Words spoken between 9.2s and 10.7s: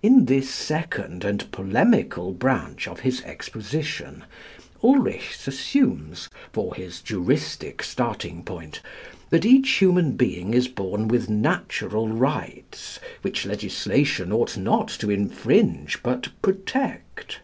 that each human being is